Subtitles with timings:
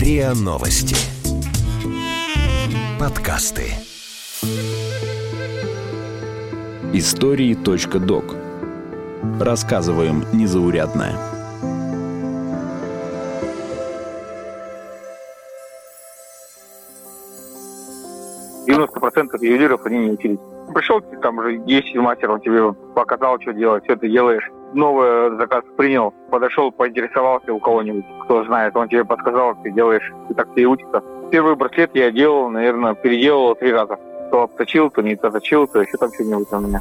[0.00, 0.96] РИА Новости.
[2.98, 3.64] Подкасты.
[6.94, 8.24] Истории.док.
[9.38, 11.18] Рассказываем незаурядное.
[19.10, 20.38] процентов ювелиров они не учились.
[20.72, 24.48] Пришел, там уже есть мастер, он тебе показал, что делать, все ты делаешь.
[24.72, 30.34] Новый заказ принял, подошел, поинтересовался у кого-нибудь, кто знает, он тебе подсказал, ты делаешь, и
[30.34, 31.02] так ты и учишься.
[31.30, 33.98] Первый браслет я делал, наверное, переделал три раза.
[34.30, 36.80] То обточил, то не заточил, то еще там что-нибудь у меня.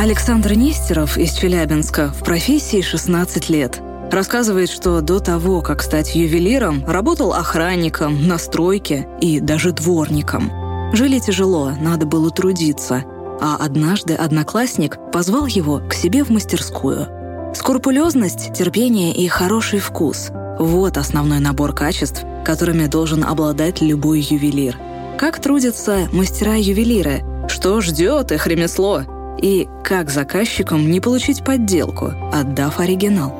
[0.00, 3.80] Александр Нестеров из Челябинска в профессии 16 лет.
[4.10, 10.50] Рассказывает, что до того, как стать ювелиром, работал охранником, на стройке и даже дворником.
[10.92, 13.04] Жили тяжело, надо было трудиться.
[13.44, 17.08] А однажды одноклассник позвал его к себе в мастерскую.
[17.56, 24.78] Скрупулезность, терпение и хороший вкус– вот основной набор качеств, которыми должен обладать любой ювелир.
[25.18, 27.24] Как трудятся мастера-ювелиры?
[27.48, 29.02] Что ждет их ремесло?
[29.42, 33.34] И как заказчикам не получить подделку, отдав оригинал?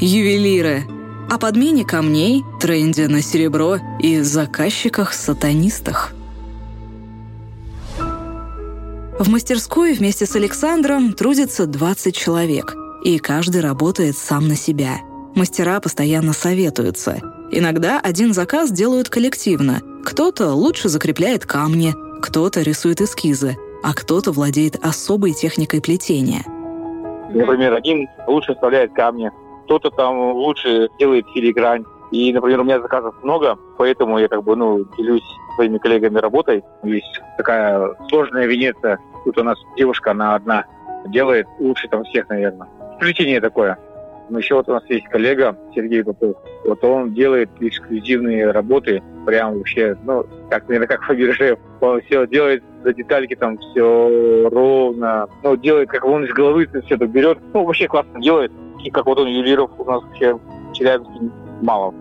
[0.00, 0.84] Ювелиры
[1.30, 6.12] о подмене камней, тренде на серебро и заказчиках-сатанистах.
[9.18, 14.96] В мастерской вместе с Александром трудится 20 человек, и каждый работает сам на себя.
[15.36, 17.20] Мастера постоянно советуются.
[17.52, 19.80] Иногда один заказ делают коллективно.
[20.04, 26.42] Кто-то лучше закрепляет камни, кто-то рисует эскизы, а кто-то владеет особой техникой плетения.
[27.32, 29.30] Например, один лучше вставляет камни,
[29.70, 31.84] кто-то там лучше делает филигрань.
[32.10, 35.22] И, например, у меня заказов много, поэтому я как бы, ну, делюсь
[35.54, 36.64] своими коллегами работой.
[36.82, 38.98] Есть такая сложная Венеция.
[39.24, 40.64] Тут у нас девушка, она одна
[41.06, 42.66] делает лучше там всех, наверное.
[42.96, 43.78] Сплетение такое.
[44.28, 46.34] Но еще вот у нас есть коллега Сергей Попов.
[46.64, 51.58] Вот он делает эксклюзивные работы, прям вообще, ну, как, наверное, как Фаберже.
[51.80, 55.28] Он все делает за детальки там все ровно.
[55.44, 57.38] Ну, делает, как он из головы все это берет.
[57.54, 61.30] Ну, вообще классно делает таких, как вот он, ювелиров у нас вообще в Челябинске
[61.62, 61.94] мало.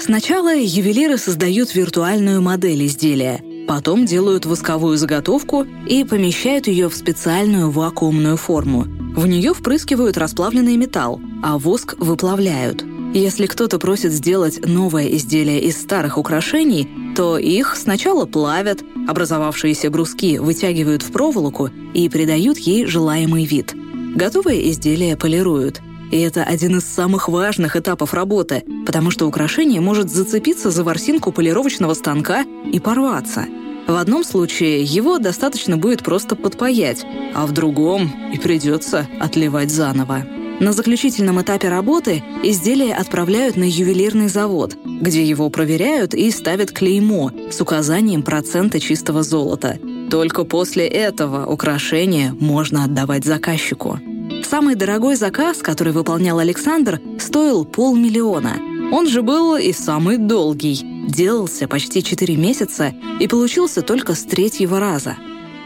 [0.00, 7.70] Сначала ювелиры создают виртуальную модель изделия, потом делают восковую заготовку и помещают ее в специальную
[7.70, 8.84] вакуумную форму.
[9.16, 12.84] В нее впрыскивают расплавленный металл, а воск выплавляют.
[13.12, 20.38] Если кто-то просит сделать новое изделие из старых украшений, то их сначала плавят, образовавшиеся бруски
[20.38, 23.74] вытягивают в проволоку и придают ей желаемый вид.
[24.14, 25.80] Готовые изделия полируют.
[26.12, 31.32] И это один из самых важных этапов работы, потому что украшение может зацепиться за ворсинку
[31.32, 33.46] полировочного станка и порваться.
[33.86, 40.24] В одном случае его достаточно будет просто подпаять, а в другом и придется отливать заново.
[40.60, 47.30] На заключительном этапе работы изделие отправляют на ювелирный завод, где его проверяют и ставят клеймо
[47.50, 49.78] с указанием процента чистого золота.
[50.10, 54.00] Только после этого украшение можно отдавать заказчику.
[54.42, 58.56] Самый дорогой заказ, который выполнял Александр, стоил полмиллиона.
[58.90, 60.80] Он же был и самый долгий.
[61.08, 65.16] Делался почти 4 месяца и получился только с третьего раза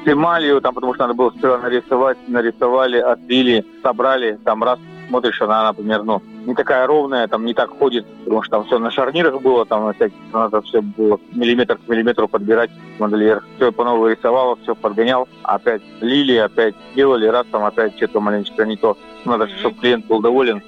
[0.06, 5.64] эмалью, там, потому что надо было сперва нарисовать, нарисовали, отбили, собрали, там раз смотришь, она,
[5.64, 9.42] например, ну, не такая ровная, там не так ходит, потому что там все на шарнирах
[9.42, 13.44] было, там на всяких, надо все было миллиметр к миллиметру подбирать модельер.
[13.56, 18.64] Все по новой рисовало, все подгонял, опять лили, опять делали, раз там опять что-то маленечко
[18.64, 18.96] не то.
[19.24, 20.62] Надо, чтобы клиент был доволен.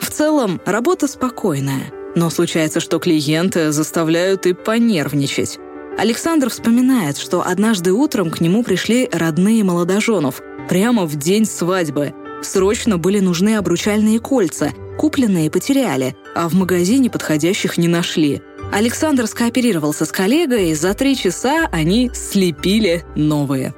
[0.00, 1.92] В целом, работа спокойная.
[2.14, 5.60] Но случается, что клиенты заставляют и понервничать.
[5.98, 12.14] Александр вспоминает, что однажды утром к нему пришли родные молодоженов прямо в день свадьбы.
[12.40, 18.42] Срочно были нужны обручальные кольца, купленные потеряли, а в магазине подходящих не нашли.
[18.72, 23.74] Александр скооперировался с коллегой, и за три часа они слепили новые.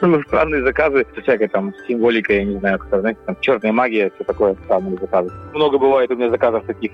[0.00, 4.24] Ну, странные заказы, всякая там символика, я не знаю, как знаете, там черная магия, все
[4.24, 5.30] такое, странные заказы.
[5.52, 6.92] Много бывает у меня заказов таких.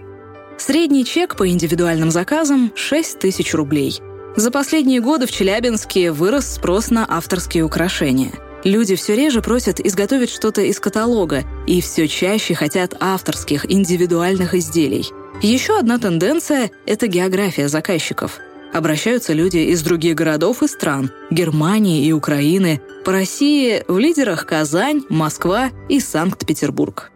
[0.56, 4.00] Средний чек по индивидуальным заказам– 6 тысяч рублей–
[4.37, 8.33] за последние годы в Челябинске вырос спрос на авторские украшения.
[8.65, 15.07] Люди все реже просят изготовить что-то из каталога и все чаще хотят авторских, индивидуальных изделий.
[15.43, 18.39] Еще одна тенденция– это география заказчиков.
[18.73, 22.81] Обращаются люди из других городов и стран– Германии и Украины.
[23.05, 27.13] По России в лидерах Казань, Москва и Санкт-Петербург.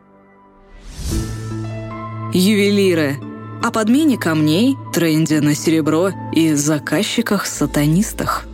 [2.32, 3.16] Ювелиры
[3.62, 8.46] о подмене камней, тренде на серебро и заказчиках-сатанистах.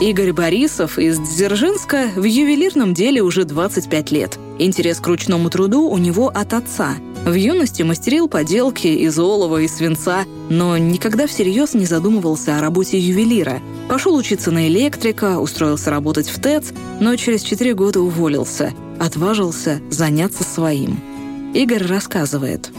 [0.00, 4.38] Игорь Борисов из Дзержинска в ювелирном деле уже 25 лет.
[4.58, 6.94] Интерес к ручному труду у него от отца.
[7.26, 12.98] В юности мастерил поделки из олова и свинца, но никогда всерьез не задумывался о работе
[12.98, 13.60] ювелира.
[13.90, 18.72] Пошел учиться на электрика, устроился работать в ТЭЦ, но через 4 года уволился.
[18.98, 21.09] Отважился заняться своим.
[21.54, 22.70] Игорь рассказывает.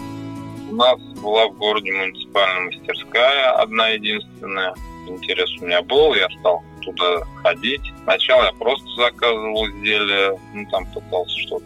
[0.69, 4.73] У нас была в городе муниципальная мастерская, одна единственная.
[5.07, 7.81] Интерес у меня был, я стал туда ходить.
[8.03, 11.65] Сначала я просто заказывал изделия, ну, там пытался что-то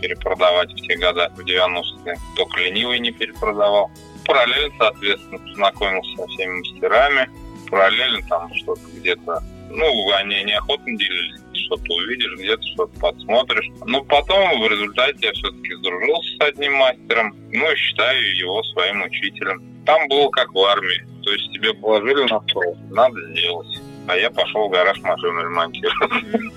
[0.00, 2.16] перепродавать в те годы, в 90-е.
[2.36, 3.90] Только ленивый не перепродавал.
[4.24, 7.30] Параллельно, соответственно, познакомился со всеми мастерами.
[7.70, 11.39] Параллельно там что-то где-то ну, они неохотно делились,
[11.76, 13.66] что-то увидишь, где-то что-то подсмотришь.
[13.86, 19.02] Но потом в результате я все-таки сдружился с одним мастером, ну, и считаю его своим
[19.02, 19.62] учителем.
[19.86, 23.80] Там было как в армии, то есть тебе положили на стол, надо сделать
[24.10, 26.52] а я пошел в гараж машину ремонтировать.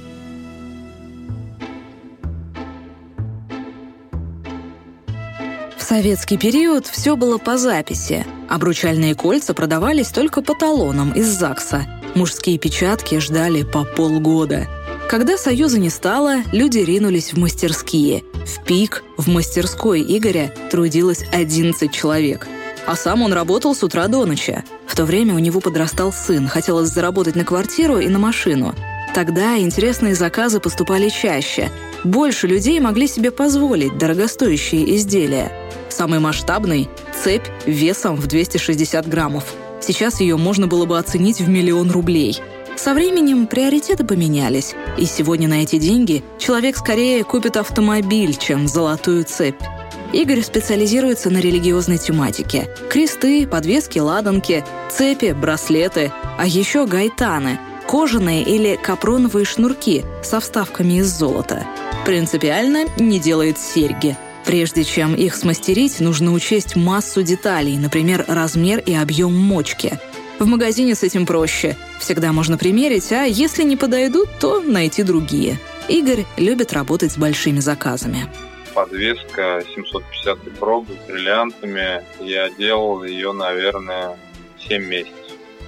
[5.77, 8.25] В советский период все было по записи.
[8.49, 11.85] Обручальные кольца продавались только по талонам из ЗАГСа.
[12.15, 14.67] Мужские печатки ждали по полгода.
[15.09, 18.23] Когда Союза не стало, люди ринулись в мастерские.
[18.45, 22.47] В пик в мастерской Игоря трудилось 11 человек.
[22.85, 24.63] А сам он работал с утра до ночи.
[24.87, 28.73] В то время у него подрастал сын, хотелось заработать на квартиру и на машину.
[29.13, 31.69] Тогда интересные заказы поступали чаще.
[32.03, 35.51] Больше людей могли себе позволить дорогостоящие изделия.
[35.89, 36.89] Самый масштабный–
[37.23, 39.45] цепь весом в 260 граммов.
[39.79, 42.39] Сейчас ее можно было бы оценить в миллион рублей.
[42.75, 49.23] Со временем приоритеты поменялись, и сегодня на эти деньги человек скорее купит автомобиль, чем золотую
[49.23, 49.61] цепь.
[50.11, 52.69] Игорь специализируется на религиозной тематике.
[52.89, 61.07] Кресты, подвески, ладанки, цепи, браслеты, а еще гайтаны– кожаные или капроновые шнурки со вставками из
[61.07, 61.65] золота.
[62.05, 64.17] Принципиально не делает серьги.
[64.45, 69.99] Прежде чем их смастерить, нужно учесть массу деталей, например, размер и объем мочки.
[70.43, 71.77] В магазине с этим проще.
[71.99, 75.57] Всегда можно примерить, а если не подойдут, то найти другие.
[75.87, 78.27] Игорь любит работать с большими заказами
[78.73, 82.03] подвеска 750 пробы с бриллиантами.
[82.19, 84.17] Я делал ее, наверное,
[84.67, 85.13] 7 месяцев.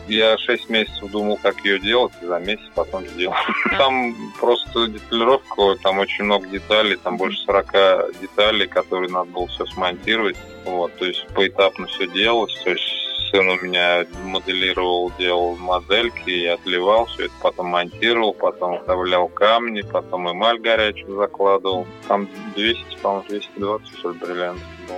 [0.09, 3.35] Я 6 месяцев думал, как ее делать, и за месяц потом сделал.
[3.77, 9.65] Там просто деталировка, там очень много деталей, там больше 40 деталей, которые надо было все
[9.67, 10.35] смонтировать.
[10.65, 13.04] Вот, то есть поэтапно все делалось, то есть
[13.35, 19.81] сын у меня моделировал, делал модельки, я отливал все это, потом монтировал, потом вставлял камни,
[19.81, 21.85] потом эмаль горячую закладывал.
[22.07, 24.95] Там 200, по-моему, 220 что ли, бриллиантов был.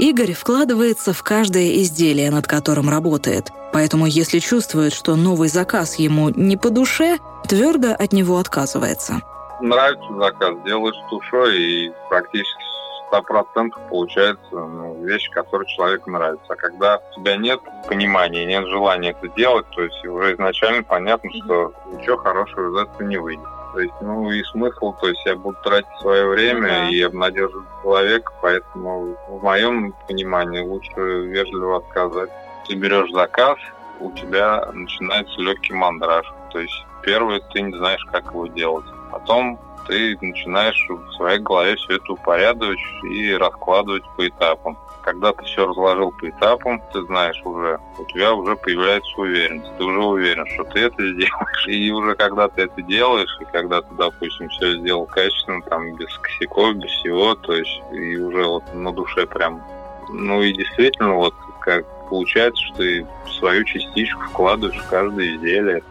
[0.00, 3.50] Игорь вкладывается в каждое изделие, над которым работает.
[3.72, 9.20] Поэтому, если чувствует, что новый заказ ему не по душе, твердо от него отказывается.
[9.60, 12.69] Нравится заказ, делаешь душой и практически
[13.12, 16.44] 100% получается ну, вещь, которая человеку нравится.
[16.48, 21.30] А когда у тебя нет понимания, нет желания это делать, то есть уже изначально понятно,
[21.30, 23.44] что ничего хорошего из этого не выйдет.
[23.72, 26.90] То есть, ну и смысл, то есть я буду тратить свое время uh-huh.
[26.90, 32.30] и обнадеживать человека, поэтому в моем понимании лучше вежливо отказать.
[32.66, 33.58] Ты берешь заказ,
[34.00, 36.26] у тебя начинается легкий мандраж.
[36.52, 38.86] То есть первое, ты не знаешь, как его делать.
[39.12, 44.76] Потом ты начинаешь в своей голове все это упорядочить и раскладывать по этапам.
[45.02, 49.76] Когда ты все разложил по этапам, ты знаешь уже, у тебя уже появляется уверенность.
[49.78, 51.66] Ты уже уверен, что ты это сделаешь.
[51.66, 56.16] И уже когда ты это делаешь, и когда ты, допустим, все сделал качественно, там, без
[56.18, 59.62] косяков, без всего, то есть и уже вот на душе прям...
[60.10, 63.06] Ну и действительно, вот как получается, что ты
[63.38, 65.82] свою частичку вкладываешь в каждое изделие.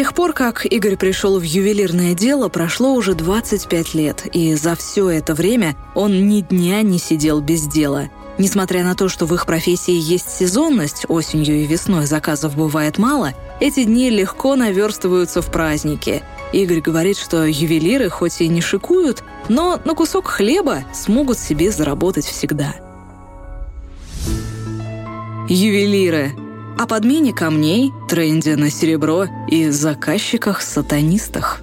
[0.00, 5.10] Тех пор, как Игорь пришел в ювелирное дело, прошло уже 25 лет, и за все
[5.10, 8.08] это время он ни дня не сидел без дела.
[8.38, 13.34] Несмотря на то, что в их профессии есть сезонность, осенью и весной заказов бывает мало,
[13.60, 16.22] эти дни легко наверстываются в праздники.
[16.54, 22.24] Игорь говорит, что ювелиры хоть и не шикуют, но на кусок хлеба смогут себе заработать
[22.24, 22.74] всегда.
[25.46, 26.32] Ювелиры
[26.80, 31.60] о подмене камней, тренде на серебро и заказчиках-сатанистах.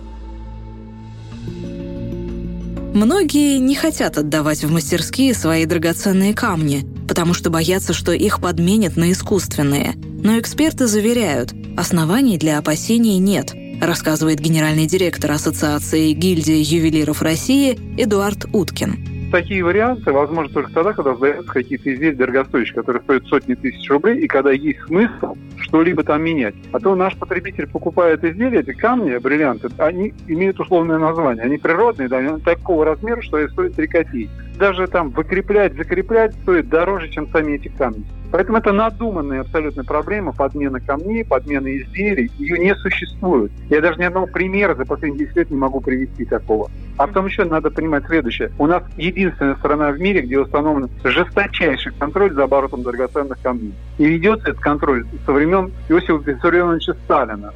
[2.94, 8.96] Многие не хотят отдавать в мастерские свои драгоценные камни, потому что боятся, что их подменят
[8.96, 9.96] на искусственные.
[9.96, 18.46] Но эксперты заверяют, оснований для опасений нет, рассказывает генеральный директор Ассоциации гильдии ювелиров России Эдуард
[18.54, 19.07] Уткин.
[19.32, 24.20] Такие варианты возможны только тогда, когда сдаются какие-то изделия дорогостоящие, которые стоят сотни тысяч рублей,
[24.20, 26.56] и когда есть смысл что-либо там менять.
[26.72, 31.44] А то наш потребитель покупает изделия, эти камни, бриллианты, они имеют условное название.
[31.44, 34.32] Они природные, да, они такого размера, что и стоят 3 копейки.
[34.58, 38.06] Даже там выкреплять, закреплять стоит дороже, чем сами эти камни.
[38.32, 42.30] Поэтому это надуманная абсолютно проблема подмена камней, подмена изделий.
[42.38, 43.52] Ее не существует.
[43.70, 46.70] Я даже ни одного примера за последние 10 лет не могу привести такого.
[46.98, 48.52] А потом еще надо понимать следующее.
[48.58, 53.74] У нас единственная страна в мире, где установлен жесточайший контроль за оборотом драгоценных камней.
[54.00, 57.54] И ведется этот контроль со времен Иосифа Виссарионовича Сталина.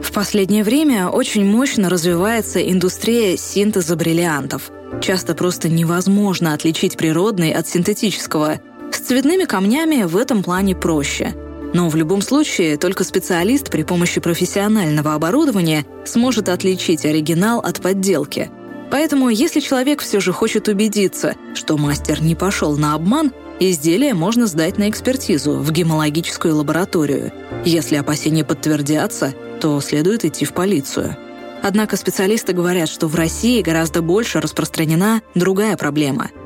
[0.00, 4.70] В последнее время очень мощно развивается индустрия синтеза бриллиантов.
[5.00, 8.60] Часто просто невозможно отличить природный от синтетического.
[8.92, 11.34] С цветными камнями в этом плане проще.
[11.74, 18.50] Но в любом случае только специалист при помощи профессионального оборудования сможет отличить оригинал от подделки.
[18.92, 24.46] Поэтому, если человек все же хочет убедиться, что мастер не пошел на обман, изделие можно
[24.46, 27.32] сдать на экспертизу в гемологическую лабораторию.
[27.64, 31.16] Если опасения подтвердятся, то следует идти в полицию.
[31.60, 36.30] Однако специалисты говорят, что в России гораздо больше распространена другая проблема–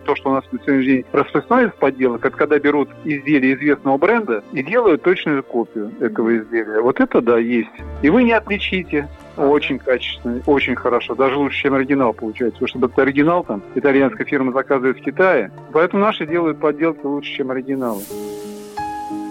[0.00, 3.98] вот то, что у нас на сегодняшний день распространяется подделок, это когда берут изделие известного
[3.98, 6.80] бренда и делают точную копию этого изделия.
[6.80, 7.70] Вот это, да, есть.
[8.02, 9.08] И вы не отличите.
[9.36, 11.14] Очень качественно, очень хорошо.
[11.14, 12.58] Даже лучше, чем оригинал получается.
[12.60, 15.50] Потому что этот оригинал там итальянская фирма заказывает в Китае.
[15.72, 18.02] Поэтому наши делают подделки лучше, чем оригиналы.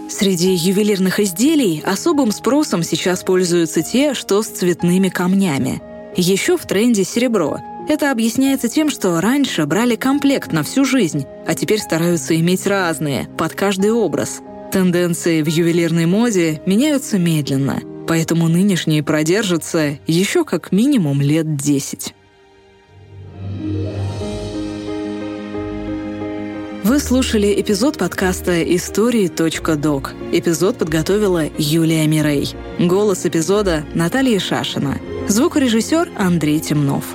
[0.10, 5.82] Среди ювелирных изделий особым спросом сейчас пользуются те, что с цветными камнями.
[6.16, 7.58] Еще в тренде серебро.
[7.90, 13.28] Это объясняется тем, что раньше брали комплект на всю жизнь, а теперь стараются иметь разные,
[13.36, 14.42] под каждый образ.
[14.72, 22.14] Тенденции в ювелирной моде меняются медленно, поэтому нынешние продержатся еще как минимум лет 10.
[26.84, 30.14] Вы слушали эпизод подкаста «Истории.док».
[30.32, 32.54] Эпизод подготовила Юлия Мирей.
[32.78, 35.00] Голос эпизода— Наталья Шашина.
[35.28, 37.06] Звукорежиссер Андрей Темнов.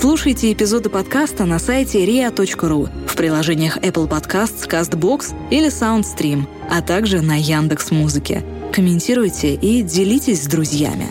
[0.00, 7.20] Слушайте эпизоды подкаста на сайте ria.ru, в приложениях Apple Podcasts, CastBox или SoundStream, а также
[7.20, 8.42] на Яндекс.Музыке.
[8.72, 11.06] Комментируйте и делитесь с друзьями.